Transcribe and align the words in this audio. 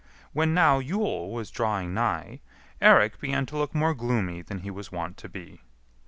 When 0.33 0.55
now 0.55 0.79
Yule 0.79 1.31
was 1.31 1.51
drawing 1.51 1.93
nigh, 1.93 2.41
Eirik 2.81 3.19
began 3.19 3.45
to 3.45 3.55
look 3.55 3.75
more 3.75 3.93
gloomy 3.93 4.41
than 4.41 4.61
he 4.61 4.71
was 4.71 4.91
wont 4.91 5.15
to 5.17 5.29
be. 5.29 5.61